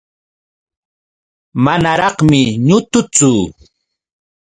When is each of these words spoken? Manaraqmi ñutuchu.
Manaraqmi 1.63 2.41
ñutuchu. 2.67 3.31